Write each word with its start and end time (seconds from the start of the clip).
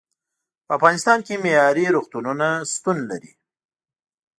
په 0.65 0.71
افغانستان 0.77 1.19
کې 1.25 1.41
معیارې 1.43 1.85
روغتونونه 1.95 2.47
شتون 2.71 2.97
لري. 3.09 3.31